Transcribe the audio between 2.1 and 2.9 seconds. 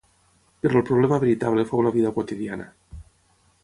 quotidiana.